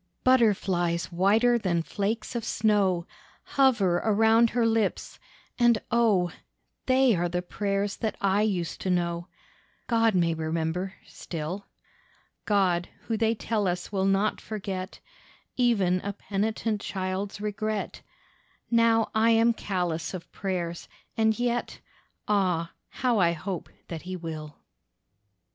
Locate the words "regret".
17.39-18.01